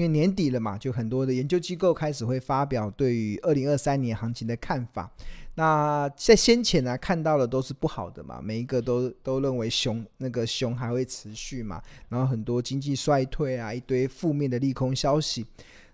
[0.00, 5.12] 因为年底了嘛，就很多的研究机构开始会发表对于二零二三年行情的看法。
[5.56, 15.44] 那在先前呢，看到的都是不好的嘛，每一个都都认为熊那个熊还会持续嘛，然后很多经济衰退啊，一堆负面的利空消息。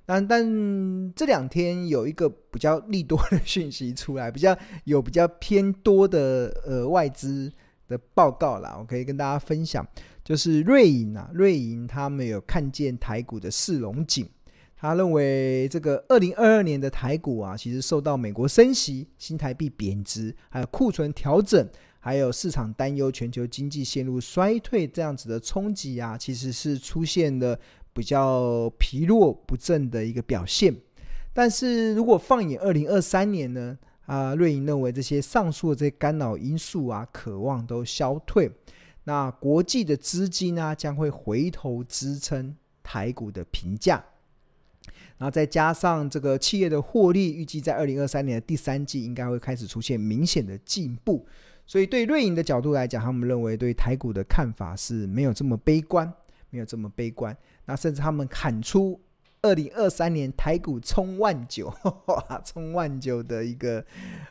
[0.05, 7.53] 但但这两天有一个比较利多的讯息出来，比较有比较偏多的呃外资
[7.89, 9.87] 的报告啦，我可以跟大家分享，
[10.25, 14.29] 就是瑞银啊，瑞银他们有看见台股的四荣景，
[14.77, 21.69] 他认为这个二零二二年的台股啊，其实受到美国升息、新台币贬值，还有库存调整，
[21.99, 27.59] 还有市场担忧全球经济陷入衰退这样子的冲击啊，其实是出现了。
[27.97, 30.77] 比较疲弱不振的一个表现，
[31.33, 33.79] 但是如果放眼二零二三年呢？
[34.07, 38.51] 啊，瑞银认为这些上述的这些干扰因素啊，渴望都消退，
[39.05, 44.05] 那国际的资金呢、将会回头支撑台股的评价，
[45.19, 51.27] 然后再加上这个企业的获利，预计在二零二三年的第三季应该会开始出现明显的进步，
[51.67, 56.13] 所以对瑞银的角度来讲，他们认为对台股的看法是没有这么悲观，
[56.51, 57.37] 没有这么悲观。
[57.65, 59.01] 那甚至他们喊出
[59.47, 61.73] 二零二三年台股冲万九，
[62.45, 63.85] 冲万九的一个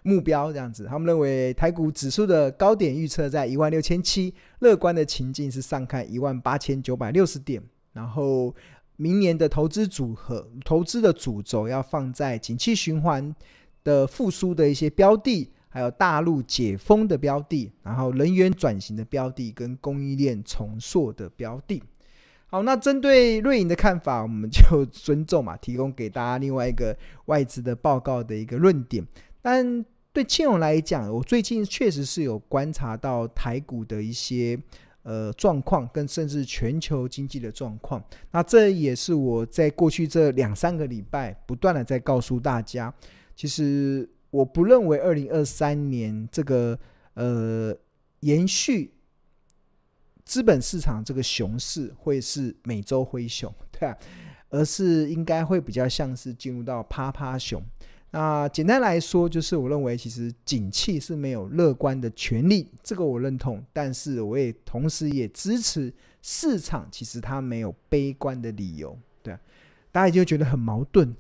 [0.03, 7.63] 目标，这样子，他们认为台股指数的高点预测在一万六千七，乐观的情境是上看一万八千九百六十点，
[7.93, 8.53] 然后
[8.97, 13.33] 明年的投资组合、投资的主轴要放在景气循环
[13.85, 21.81] 的复苏的一些标的，还有大陆解封的标的，然后能源转型的标的跟供应链重塑的标的。
[22.47, 29.05] 好，那针对瑞银的看法， 我们就尊重嘛，提供给大家另外一个外资的报告的一个论点。
[29.41, 34.57] 但对庆荣来讲，我最近确实是有观察到台股的一些
[35.03, 38.01] 呃状况，跟甚至全球经济的状况。
[38.31, 42.93] 那这也是我在过去这两三个礼拜不断的在告诉大家，
[43.35, 46.79] 其实我不认为二零二三年这个
[47.15, 47.75] 呃
[48.21, 48.91] 延续。
[50.25, 53.95] 资本市场这个熊市会是美洲灰熊， 对啊，
[54.49, 57.63] 而是应该会比较像是进入到趴趴熊。
[58.11, 63.63] 那简单来说，就是我认为其实景气是没有乐观的权利，这个我认同。
[63.73, 69.39] 但是我也同时也支持市场，其实它没有悲观的理由，对啊，
[69.91, 71.13] 大家就觉得很矛盾，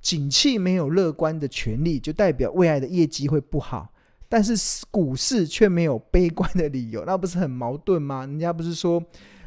[0.00, 3.92] 景气没有乐观的权利，就代表未来的业绩会不好。
[4.36, 8.26] 但是股市却没有悲观的理由， 那不是很矛盾吗？
[8.26, 9.02] 人家不是说，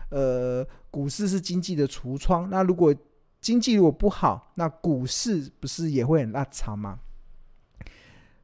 [0.10, 2.92] 呃，股市是经济的橱窗，那如果
[3.40, 6.98] 经济如果不好，那股市不是也会很拉长吗？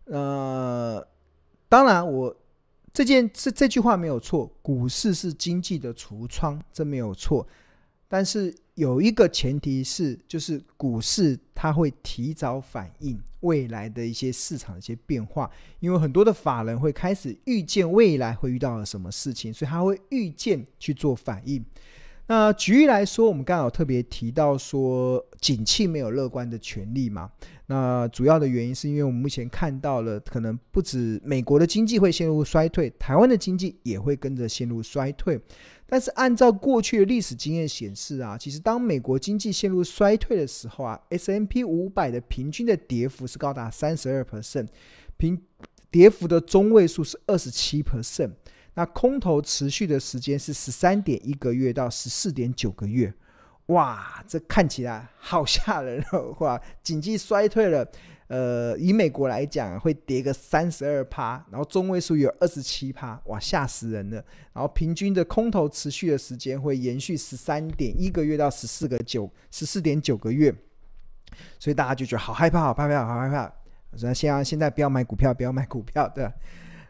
[0.04, 1.04] 呃，
[1.68, 2.36] 当然我
[2.94, 7.48] 这件这这句话没有错，股市是经济的橱窗，这没有错，
[8.08, 8.56] 但是。
[8.76, 15.50] 有一个前提是，就是股市它会提早反映未来的一些市场的一些变化，
[15.80, 21.64] 因为很多的法人会开始预见未来会遇到了什么事情，所以他会预见去做反应。
[22.28, 27.30] 那举例来说，我们刚好特别提到说，景气没有乐观的权利嘛。
[27.68, 35.40] 那主要的原因是因为我们目前看到了，可能不止美国的经济会陷入衰退，台湾的经济也会跟着陷入衰退。
[35.88, 44.68] 但是按照过去的历史经验显示啊，其实当美国经济陷入衰退的时候啊，S M P 五百的平均的跌幅是高达三十二 percent，
[45.18, 45.40] 平
[45.92, 48.32] 跌幅的中位数是二十七 percent。
[48.74, 53.14] 那空头持续的时间是十三点一个月到十四点九个月，
[53.68, 56.36] 哇，这看起来好吓人哦！
[56.40, 57.88] 哇，经济衰退了。
[58.28, 64.16] 呃，以美国来讲，会跌个三十二趴，然后中位数有二十七趴，哇，吓死人了。
[64.52, 70.52] 然后平均的空头持续的时间会延续十三点一个月到十四个九十四点九个月，
[71.60, 73.52] 所以大家就觉得好害怕，好害怕，好害怕。
[73.96, 76.28] 所以现在现在不要买股票，不要买股票，对？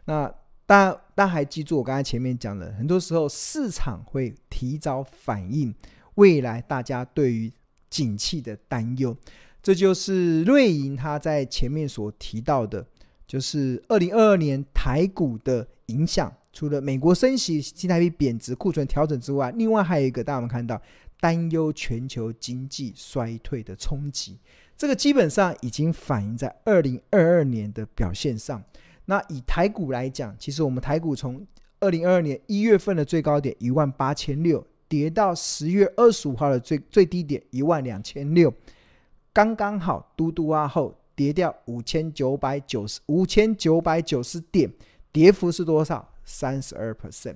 [0.05, 0.33] 那
[0.65, 5.75] 大家大家还记住我刚才前面讲的，很多时候市场会提早反应
[6.15, 7.51] 未来大家对于
[7.89, 9.15] 景气的担忧。
[9.61, 12.85] 这就是瑞银他在前面所提到的，
[13.25, 16.31] 就是二零二二年台股的影响。
[16.53, 20.81] 除了美国升息、新台币贬值、库存调整之外，另外还有一个，大家有看到
[21.19, 24.39] 担忧全球经济衰退的冲击。
[24.77, 28.63] 这个基本上已经反映在二零二二年的表现上。
[29.05, 31.45] 那以台股来讲，其实我们台股从
[31.79, 34.65] 二零二二年一月份的最高点一万八千六，
[34.95, 38.53] 跌到十月二十五号的最最低点一万两千六。
[39.33, 44.71] 刚刚好，嘟嘟啊后跌掉五千九百九十五千九百九十点，
[45.11, 46.13] 跌幅是多少？
[46.23, 47.35] 三十二 percent，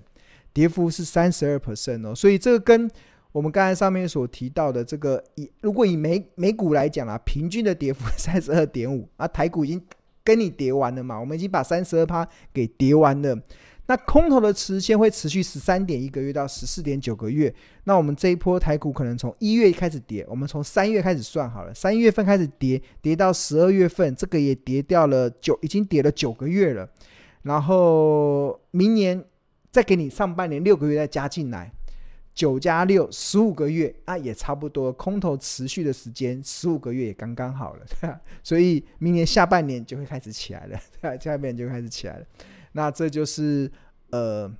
[0.53, 2.15] 跌幅是三十二 percent 哦。
[2.15, 2.89] 所以这个跟
[3.33, 9.81] 我们刚才上面所提到的这个，以如果以美美股来讲啊，平均的跌幅三十二点五啊，台股已经
[10.23, 13.37] 跟你跌完了嘛，我们已经把三十二趴给跌完了。
[13.89, 17.51] 那空头的时间会持续十三点一个月到十四点九个月。
[17.85, 26.87] 那我们这一波台股可能从一月开始跌，我们从三月开始算好了，三月份开始跌，跌到十二月份，这个也跌掉了九，已经跌了九个月了。
[27.41, 29.25] 然后明年
[29.71, 31.71] 再给你上半年六个月再加进来，
[32.35, 34.93] 九加六十五个月，那也差不多。
[34.93, 38.21] 空头持续的时间十五个月也刚刚好了，对吧？
[38.43, 41.17] 所以明年下半年就会开始起来了，对？
[41.19, 42.25] 下半年就开始起来了。
[42.73, 43.71] 那这就是
[44.11, 44.51] 呃，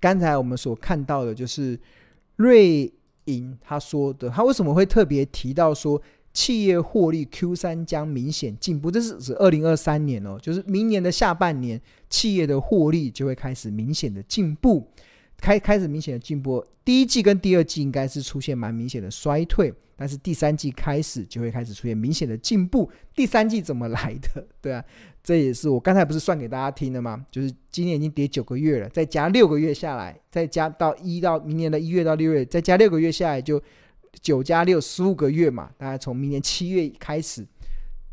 [0.00, 1.78] 刚才我们所看到的，就是
[2.36, 2.92] 瑞
[3.26, 6.00] 银他说的，他为什么会特别提到说
[6.32, 8.90] 企业获利 Q 三将明显进步？
[8.90, 11.80] 这是指二零二三年哦，就是明年的下半年，
[12.10, 14.88] 企业的获利就会开始明显的进步，
[15.38, 16.66] 开开始明显的进步。
[16.84, 19.72] 第一季跟第二季应该是出现蛮明显的衰退。
[19.96, 22.90] 但是第三季开始就会开始出现明显的进步。
[23.14, 24.46] 第三季怎么来的？
[24.60, 24.84] 对啊，
[25.22, 27.24] 这也是我刚才不是算给大家听的吗？
[27.30, 33.62] 就是今年已经跌九个月了，再加六个月下来，再加到一到明年的一月到六月，再加六个月下来，就
[34.20, 35.70] 九加六十五个月嘛。
[35.76, 37.46] 大概从明年七月开始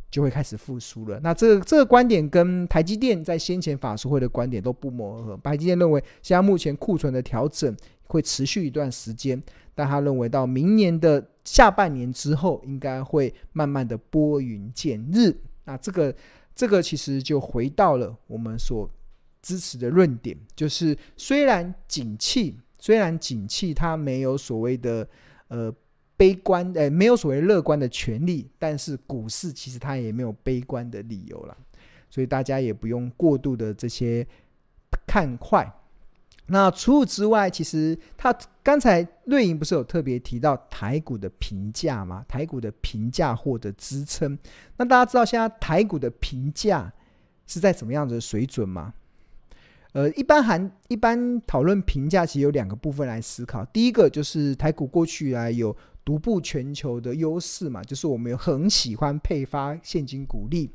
[0.10, 1.20] 就会开始复苏了。
[1.24, 5.38] 那这个这个观点跟台积电在先前法说会的观点都不谋而合。
[5.44, 7.76] 台积电认为，现在目前库存的调整
[8.08, 9.42] 会持续一段时间。
[9.74, 15.36] 但他认为，到明年的下半年之后，应该会慢慢的拨云见日。
[15.66, 16.16] 那这个，
[16.56, 18.90] 这个其实就回到了我们所
[19.42, 25.08] 支持的论点，就是虽然景气，虽然景气它没有所谓的
[25.48, 25.74] 呃
[26.18, 31.58] 悲观，呃没有所谓乐观的权利，但是股市其实它也没有悲观的理由了。
[32.10, 34.28] 所以大家也不用过度的这些
[35.08, 35.66] 看快。
[36.48, 42.24] 那除此之外，其实他刚才瑞银不是有特别提到台股的评价吗？
[42.28, 44.38] 台股的评价获得支撑。
[44.78, 46.94] 那大家知道现在台股的评价
[47.48, 48.94] 是在什么样子的水准吗？
[49.94, 53.66] 呃，一般含一般讨论评价，其实有两个部分来思考。
[53.66, 55.76] 第一个就是台股过去啊有
[56.06, 60.70] 独步全球的优势嘛，就是我们有很喜欢配发现金股利。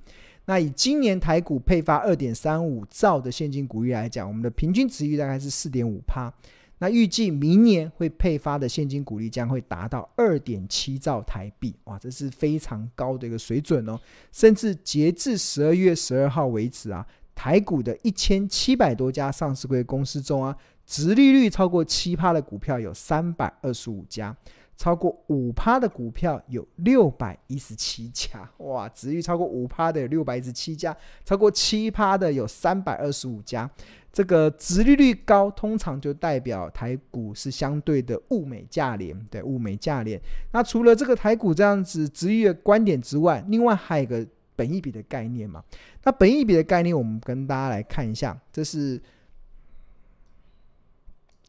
[0.44, 6.32] 那以今年台股配发二点三五兆的现金股利来讲，我们的平均值域大概是四点五趴。
[6.78, 13.98] 那预计明年会配发的现金股利将会达到二点七兆台币，哇，这是非常高的一个水准哦。
[14.30, 24.36] 甚至截至十二月十二号为止啊，台股的一千七百多家上市柜公司中啊，直利率超过七趴的股票有三百二十五家。
[24.76, 28.88] 超过五趴的股票有六百一十七家，哇！
[28.90, 30.94] 值域超过五趴的有六百一十七家，
[31.24, 33.68] 超过七趴的有三百二十五家。
[34.12, 40.20] 这个值利率高，通常就代表台股是相对的物美价廉，对，物美价廉。
[40.52, 45.62] 那除了这个台股这样子殖利率的观点之外，另外还有一个本益比的概念嘛？
[46.04, 49.00] 那本益比的概念，我们跟大家来看一下，这是。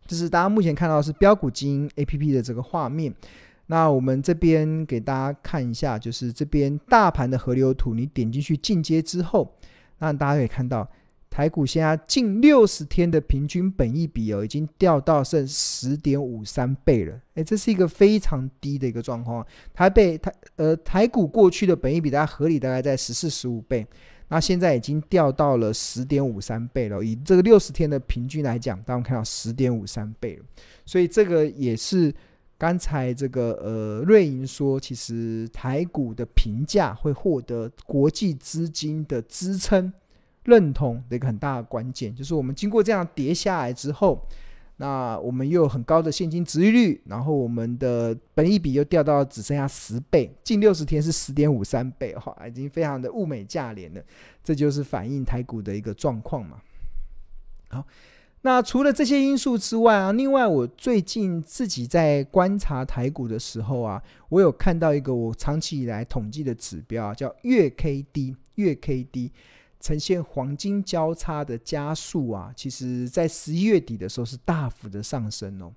[0.08, 3.14] 就是大家目前看到是标股基因 APP 的这个画面，
[3.68, 9.54] 那我们这边给大家看一下，就是这边大盘的河流图，你点进去进阶之后，
[10.00, 10.90] 那大家可以看到
[11.30, 23.86] 台股现在近六十天的平均本益比哦，已经掉到剩十点五三倍了，诶，这是一个非常低的一个状况，台北台呃台股过去的本益比大家合理大概在十四十五倍。
[24.30, 30.40] 那现在已经掉到了十点五三倍了，以这个六十天的平均来讲，当我们看到十点五三倍，
[30.86, 32.14] 所以这个也是
[32.58, 39.94] 刚才这个呃瑞银说，其实台股的评价会获得国际资金的支撑
[40.44, 44.22] 认同的一个很大的关键，就是我们经过这样跌下来之后。
[44.80, 54.02] 那我们又有很高的现金值率，然后我们的本益比又掉到只剩下十倍，近六十天是十点五三倍，哈，已经非常的物美价廉了。
[54.44, 56.62] 这就是反映台股的一个状况嘛。
[57.70, 57.84] 好，
[58.42, 69.32] 那除了这些因素之外啊，另外我最近自己在观察台股的时候啊，我有看到一个我长期以来统计的指标啊，叫月 K D，月 K D。
[69.80, 75.72] 呈现黄金交叉的加速啊，其实在十一月底的时候是大幅的上升哦。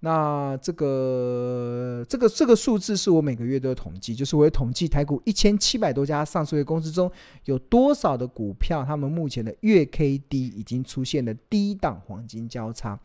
[0.00, 7.10] 那这个这个这个数字是我每个月都有统计，就是我会统计台股一千七百多家上市柜公司中
[7.46, 12.98] 有多少的股票，他们目前的月 K D 已经出现了低档黄金交叉。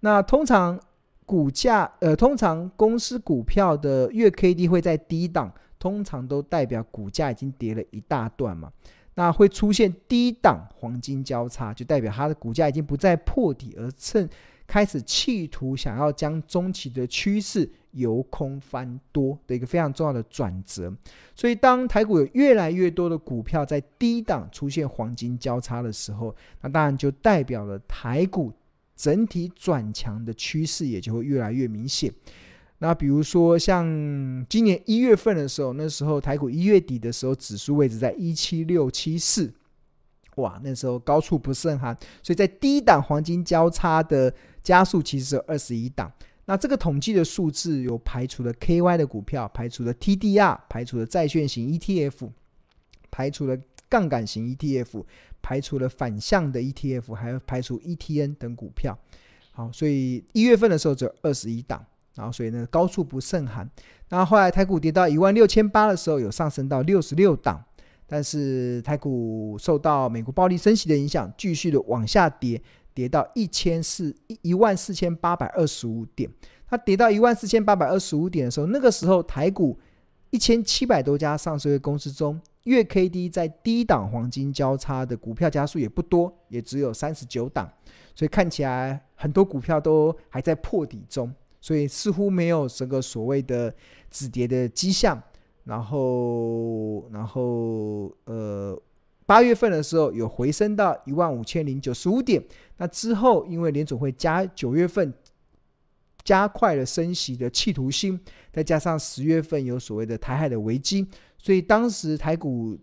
[0.00, 0.80] 那通常
[1.26, 8.72] 股价呃，通常公司股票的月 K D 会在低档，通常都代表股价已经跌了一大段嘛。
[9.16, 14.28] 那会出现低档黄金交叉，就代表它的股价已经不再破底，而趁
[14.66, 20.94] 开始企图想要将中期的趋势由空翻多的一个非常重要的转折。
[21.34, 28.52] 所以，当台股有越来越多的股票在低档出现黄金交叉的时候，那当然就代表了台股
[28.94, 32.12] 整体转强的趋势也就会越来越明显。
[32.78, 33.86] 那比如说，像
[34.48, 39.52] 今年一月份的时候，那时候台股一月底的时候，指数位置在一七六七四。
[40.36, 46.12] 哇，那时候高处不胜寒，所以在低档黄金交叉的加速其实是有二十一档。
[46.44, 52.30] 那这个统计的数字有排除了 KY 的股票，排除了 TDR，排除了债券型 ETF，
[53.10, 55.02] 排除了杠杆型 ETF，
[55.40, 58.96] 排除了反向的 ETF，还有排除 ETN 等股票。
[59.52, 61.82] 好，所以一月份的时候只有二十一档，
[62.16, 63.68] 然后所以呢高处不胜寒。
[64.08, 67.62] 那后来台股跌到一万六千八的时候，有上升到六十六档。
[68.08, 72.62] 但是台股受到美国暴力升息的影响，继续的往下跌，
[72.94, 76.30] 跌到一千四一万四千八百二十五点。
[76.68, 79.76] 它跌到一万四千八百二十五点的时候，那个时候台股
[80.30, 87.68] 一千七百多家上市公司中，月 K D 在低档黄金交叉的股票家数也不多，也只有三十九档。
[88.14, 91.34] 所以看起来很多股票都还在破底中，
[91.66, 93.74] 所以似乎没有这个所谓的
[94.08, 95.20] 止跌的迹象。
[95.64, 98.80] 然后，然后，呃，
[99.26, 102.40] 八月份的时候有回升到一万五千零九十五点。
[102.76, 105.12] 那之后，因为联总会加九月份
[106.22, 108.20] 加快了升息的企图心，
[108.52, 111.04] 再加上十月份有所谓的台海的危机，
[111.36, 112.78] 所以当时台股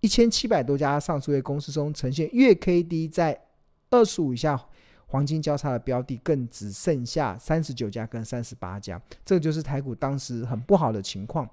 [0.00, 3.40] 一千七百多家上市公司中，呈现月 K D 在
[3.90, 4.60] 二十五以下
[5.10, 9.00] 黄金交叉的标的，更只剩下三十九家跟三十八家。
[9.24, 11.48] 这就是台股当时很不好的情况。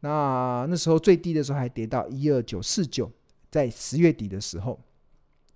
[0.00, 3.10] 那那时候最低的时候还跌到一二九四九，
[3.48, 4.78] 在十月底的时候。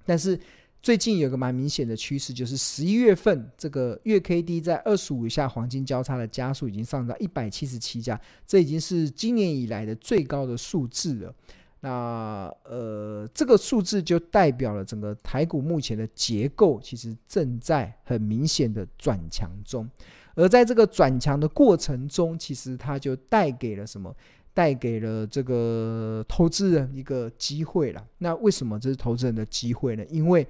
[0.07, 0.38] 但是
[0.80, 11.35] 最近有个蛮明显的趋势，就是十一月份这个月 K D 在二十五以下黄金交叉的加速已经上到一百七十七家，这已经是今年以来的最高的数字了。
[11.81, 19.89] 那呃，这个数字就代表了整个台股目前的结构其实正在很明显的转强中。
[20.35, 24.15] 而在这个转强的过程中，其实它就带给了什么？
[24.53, 28.05] 带给了这个投资人一个机会了。
[28.19, 30.05] 那为什么这是投资人的机会呢？
[30.11, 30.47] 因为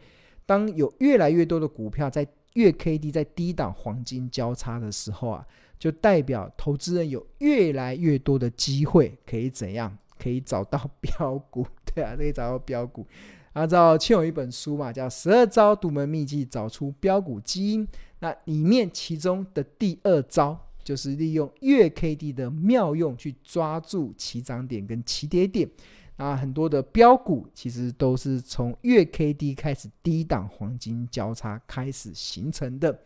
[0.47, 5.47] 当有越来越多的股票在月 K D 在低档黄金交叉的时候啊，
[5.79, 9.97] 就代表投资人有越来越多的机会可以怎样？
[10.21, 13.07] 可以找到 标股，对啊，可以找到标股。
[13.55, 17.87] 按照前有一本书嘛，叫《十二招独门秘技找出标股基因》。
[18.21, 25.69] 那里面其中的第二招就是利用月 K D 的妙用去抓住起涨点跟起跌点。
[26.17, 32.97] 那很多的标股其实都是从月 K D 开始低档黄金交叉开始形成的。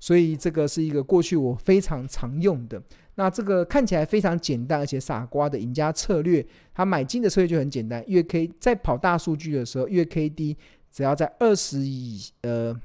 [0.00, 2.82] 所以这个是一个过去我非常常用的。
[3.14, 8.02] 那这个看起来非常简单而且傻瓜的赢家策略，它买进的策略就很简单。
[8.06, 10.56] 月 K 在跑大数据的时候，月 K D
[10.90, 12.80] 只要在二十以呃。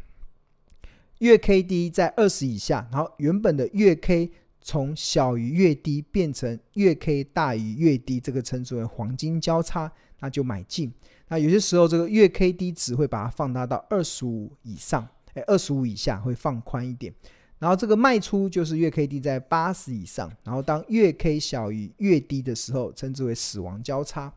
[1.20, 4.30] 月 K D 在二十以下，然后原本的月 K
[4.62, 10.94] 从小于月低变成月 K 大于月低，这个称之为黄金交叉，那就买进。
[11.30, 17.12] 那有些时候这个月 K D 值会把它放大到二十五以上，哎，二十五以下会放宽一点。
[17.60, 24.32] 然后这个卖出就是月 K D 在八十以上，然后当月 K 小于月低的时候，称之为死亡交叉。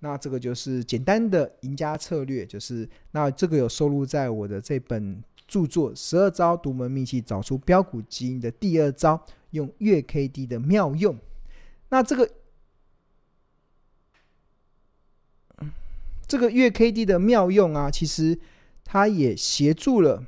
[0.00, 5.22] 那这个就是简单的赢家策略，就是那这个有收录在我的这本。
[5.48, 11.18] 著作十二招独门秘籍，找出标股基因的第二招，用月 K D 的妙用。
[11.90, 12.30] 那这个，
[16.26, 18.38] 这个月 K D 的妙用啊，其实
[18.82, 20.24] 它也协助了。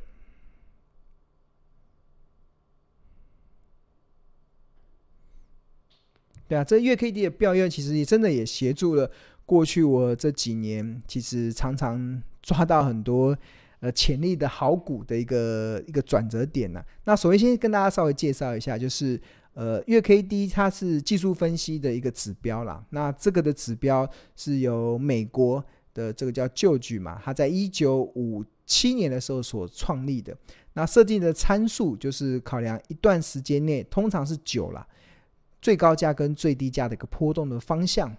[6.54, 9.10] 啊，这月 K D 的妙用，其实也真的也协助了
[9.44, 13.36] 过去我这几年，其实常常抓到很多。
[13.80, 19.20] 呃，潜力的好股的一个一个转折点呢、那首先先跟大家稍微介绍一下，就是
[19.52, 22.82] 呃，月 K D 它是技术分析的一个指标啦。
[22.90, 30.34] 那这个的指标是由美国的这个叫 George 嘛，它在一九五七年的时候所创立的。
[30.72, 34.86] 那设定的参数就是考量一段时间内，通常是久了，
[35.64, 38.14] 最高价跟最低价的一个波动的方向。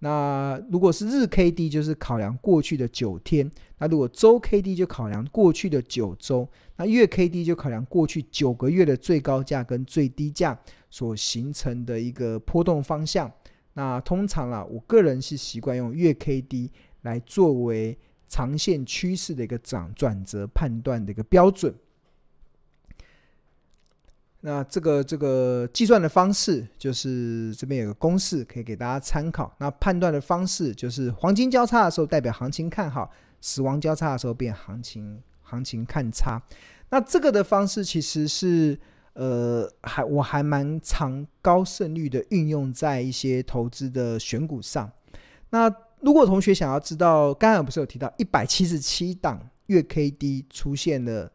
[0.00, 3.48] 那如果是日 K D，就是考量过去的九天；
[3.78, 6.44] 那如果周 K D 就考量过去的九周；
[6.76, 10.58] 那月 K D 就考量过去九个月的最高价跟最低价
[10.90, 13.30] 所形成的一个波动方向。
[13.74, 16.72] 那通常啊，我个人是习惯用月 K D
[17.02, 17.96] 来作为
[18.26, 21.72] 长线趋势的一个涨转折判断的一个标准。
[24.44, 29.54] 那这个这个计算的方式，就是这边有个公式可以给大家参考。
[29.58, 33.08] 那判断的方式就是黄金交叉的时候代表行情看好，
[33.40, 36.42] 死亡交叉的时候变行情行情看差。
[36.90, 38.76] 那这个的方式其实是
[39.12, 44.90] 呃，还我还蛮常高胜率的运用在一些投资的选股上。
[45.50, 51.30] 那如果同学想要知道，刚才不是有提到一百七十七档月 K D 出现了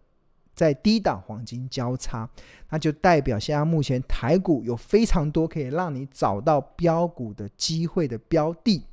[0.57, 2.27] 在低档黄金交叉，
[2.71, 8.83] 那就代表现在目前台股有非常多可以让你找到标股的机会的标的。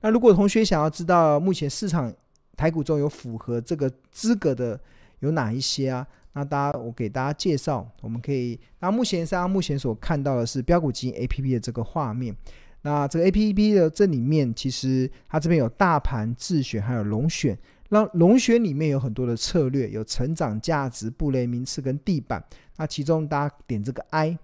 [0.00, 2.10] 那如果同学想要知道目前市场
[2.56, 4.80] 台股中有符合这个资格的
[5.18, 6.06] 有哪一些啊？
[6.32, 12.34] 那大家我给大家介绍，我们可以那目前大家目前所看到的是标股基金 A P P 的这个画面。
[12.82, 17.58] 那这个 A P P 的这里面，其实它这边有大盘自选，还有龙选。
[17.90, 22.42] 那龙选里面有很多的策略，有成长、价值、布雷、名次跟地板。
[22.76, 24.38] 那其中大家点这个 I，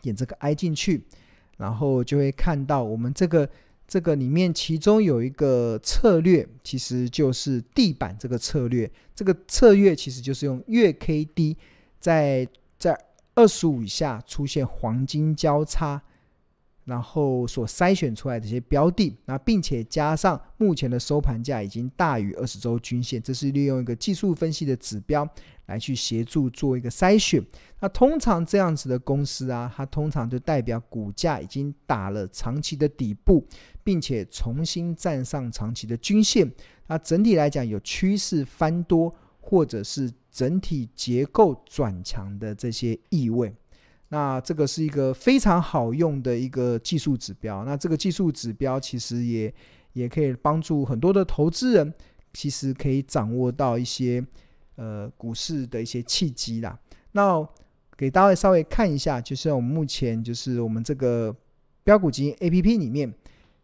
[0.00, 1.04] 点这个 I 进去，
[1.58, 3.48] 然后就会看到我们这个
[3.86, 8.90] 这个里面其中有一个策略，其实就是地板这个策略。
[9.14, 11.56] 这个策略其实就是用月 K D
[11.98, 12.48] 在
[12.78, 12.96] 在
[13.34, 16.00] 二十五以下出现黄金交叉。
[16.86, 25.28] 然后所筛选出来的这些标的，那并且加上目前的收盘价已经大于二十周均线，这是利用一个技术分析的指标
[25.66, 27.44] 来去协助做一个筛选。
[27.80, 33.44] 那通常这样子的公司啊，它通常就代表股价已经打了长期的底部，
[33.82, 36.50] 并且重新站上长期的均线。
[36.86, 43.52] 那整体来讲有趋势翻多，或者是整体结构转强的这些意味。
[44.08, 47.64] 那这个是一个非常好用的一个技术指标。
[47.64, 49.52] 那这个技术指标其实也
[49.94, 51.92] 也可以帮助很多的投资人，
[52.32, 54.24] 其实可以掌握到一些
[54.76, 56.78] 呃股市的一些契机啦。
[57.12, 57.46] 那
[57.96, 61.34] 给大家稍微看一下，就是我们目前就是我们这个
[61.82, 63.12] 标股基金 APP 里面，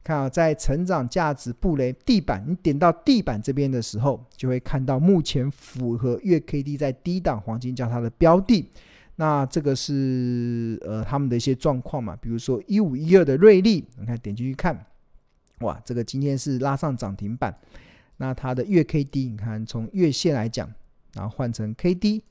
[0.02, 8.68] 看啊，在成长价值布雷地板，你点到地板这边的时候，就会看到目前符合月 KD 在低档黄金交叉的标的。
[9.16, 14.86] 那这个是呃他们的一些状况嘛，比如说一五一二的瑞丽，你看点进去看，
[15.60, 17.56] 哇，这个今天是拉上涨停板。
[18.16, 20.72] 那它的月 K D，你看从月线来讲，
[21.14, 22.24] 然后换成 K D，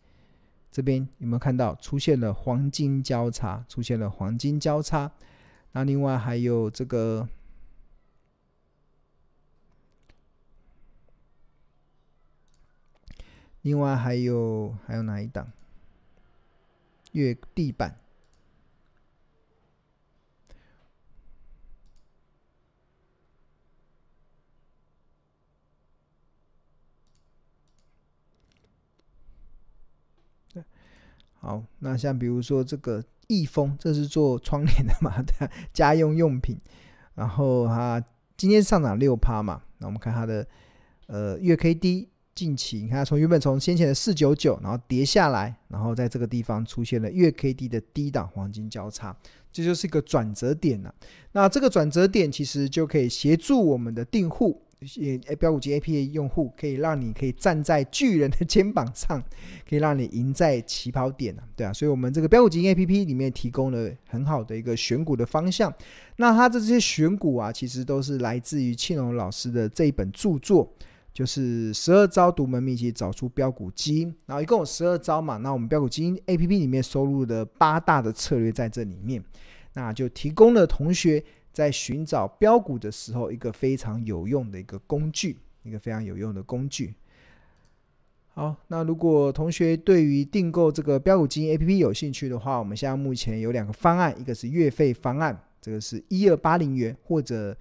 [0.71, 3.63] 这边有没有看到出现了黄金交叉？
[3.67, 5.11] 出现了黄金交叉。
[5.73, 7.27] 那另外还有这个，
[13.61, 15.51] 另外还有还有哪一档？
[17.11, 17.99] 月地板，
[31.33, 36.59] 好，那像比如说这个易丰，这是做窗帘的嘛，对， 家用用品。
[37.15, 38.03] 然后它
[38.37, 40.47] 今天上涨六趴嘛，那我们看它的
[41.07, 42.10] 呃月 K D。
[42.33, 49.15] 近期你看，从原本从先前的四九九，然后跌下来，然后在这个地方出现了月 K D 的低档黄金交叉，
[49.51, 50.93] 这就是一个转折点了。
[51.33, 54.61] 那这个转折点其实就可以协助我们的订户，
[54.95, 59.21] 也标股级 A P P 用户，可以让你可以站在巨人的肩膀上，
[59.69, 65.71] 可以让你赢在起跑点，对啊，所以我们这个标股级 A P P 里面提供了很好的一个选股的方向。
[66.15, 70.73] 那它的这些选股啊，其实都是来自于庆荣老师的这一本著作。
[71.13, 75.35] 就是十二招独门秘籍，找出标股基因，然后一共有十二招嘛。
[75.35, 79.21] 那我们标股基因 APP 里面收录的八大的策略在这里面，
[79.73, 81.21] 那就提供了同学
[81.51, 86.95] 在寻找标股的时候一个非常有用的一个工具，一个非常有用的工具。
[88.33, 97.57] 好，那如果同学对于订购这个标股基因 APP 有兴趣的话，我们现在目前有两个方案，一个是月费方案，这个是一二八零元，或者。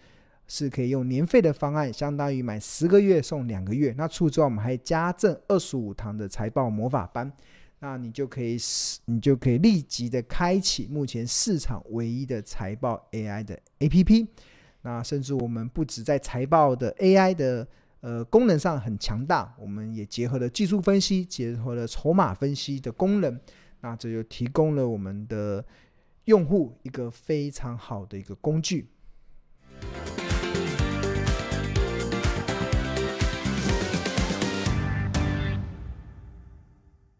[0.53, 3.95] 是可以用年费的方案，相当于买十个月送两个月。
[3.97, 7.33] 那除此之外，我们还加赠二十五堂的财报魔法班，
[7.79, 8.59] 那你就可以，
[9.05, 14.27] 你就可以立即的开启目前市场唯一的财报 AI 的 APP。
[14.83, 17.69] 那甚至我们不止在财报的 AI 的
[18.01, 23.39] 呃功能上很强大，我们也结合了技术分析，结合了筹码分析的功能。
[23.83, 25.65] 那这就提供了我们的
[26.25, 28.89] 用户一个非常好的一个工具。